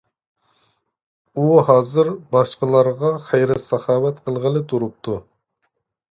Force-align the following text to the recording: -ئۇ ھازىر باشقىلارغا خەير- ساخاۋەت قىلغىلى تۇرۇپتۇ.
-ئۇ 1.41 1.49
ھازىر 1.67 2.07
باشقىلارغا 2.31 3.11
خەير- 3.25 3.53
ساخاۋەت 3.65 4.17
قىلغىلى 4.29 4.63
تۇرۇپتۇ. 4.73 5.19